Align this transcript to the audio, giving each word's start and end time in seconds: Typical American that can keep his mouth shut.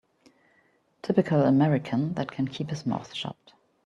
Typical 1.03 1.43
American 1.43 2.15
that 2.15 2.31
can 2.31 2.47
keep 2.47 2.71
his 2.71 2.87
mouth 2.87 3.13
shut. 3.13 3.53